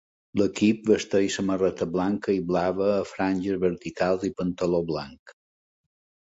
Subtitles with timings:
[0.39, 5.37] L'equip vesteix samarreta blanca i blava a franges verticals i pantaló blanc.